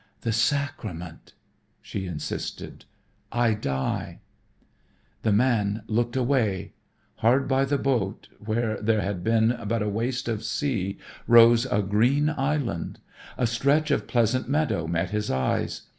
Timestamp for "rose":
11.27-11.67